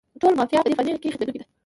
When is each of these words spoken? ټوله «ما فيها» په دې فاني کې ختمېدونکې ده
ټوله 0.21 0.35
«ما 0.37 0.45
فيها» 0.49 0.61
په 0.63 0.67
دې 0.69 0.77
فاني 0.77 0.91
کې 1.01 1.13
ختمېدونکې 1.13 1.39
ده 1.41 1.45